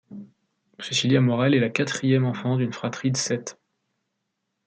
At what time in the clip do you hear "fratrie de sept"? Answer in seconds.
2.73-3.59